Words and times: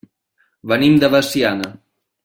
Venim 0.71 0.97
de 1.05 1.11
Veciana. 1.17 1.73